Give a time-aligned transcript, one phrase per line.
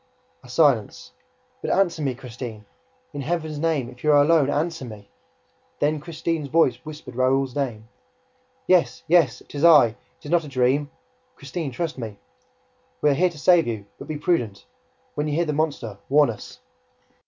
[0.41, 1.11] A silence.
[1.61, 2.65] "But answer me, Christine!...
[3.13, 5.11] In Heaven's name, if you are alone, answer me!"
[5.77, 7.87] Then Christine's voice whispered Raoul's name.
[8.65, 9.03] "Yes!
[9.07, 9.41] Yes!
[9.41, 9.89] It is I!
[9.89, 10.89] It is not a dream!...
[11.35, 12.17] Christine, trust me!...
[13.01, 13.85] We are here to save you...
[13.99, 14.65] but be prudent!
[15.13, 16.57] When you hear the monster, warn us!"